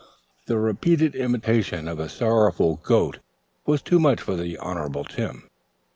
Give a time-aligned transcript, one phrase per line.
[0.47, 3.19] The repeated imitation of a sorrowful goat
[3.67, 5.43] was too much for the Honorable Tim.